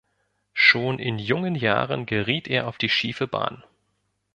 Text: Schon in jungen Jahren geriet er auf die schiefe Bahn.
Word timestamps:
Schon 0.53 0.97
in 0.97 1.19
jungen 1.19 1.53
Jahren 1.53 2.07
geriet 2.07 2.47
er 2.47 2.67
auf 2.67 2.79
die 2.79 2.89
schiefe 2.89 3.27
Bahn. 3.27 3.63